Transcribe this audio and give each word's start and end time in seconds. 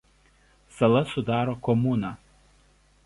Sala 0.77 1.03
sudaro 1.11 1.53
komuną. 1.67 2.11